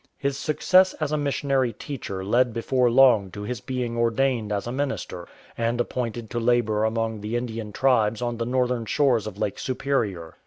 His 0.17 0.35
success 0.35 0.95
as 0.95 1.11
a 1.11 1.15
missionary 1.17 1.73
teacher 1.73 2.25
led 2.25 2.55
before 2.55 2.89
long 2.89 3.29
to 3.33 3.43
his 3.43 3.61
being 3.61 3.95
ordained 3.95 4.51
as 4.51 4.65
a 4.65 4.71
minister, 4.71 5.27
and 5.55 5.79
appointed 5.79 6.27
to 6.31 6.39
labour 6.39 6.85
among 6.85 7.21
the 7.21 7.35
Indian 7.37 7.71
tribes 7.71 8.19
on 8.19 8.37
the 8.37 8.45
northern 8.47 8.87
shores 8.87 9.27
of 9.27 9.37
Lake 9.37 9.59
Superior. 9.59 10.33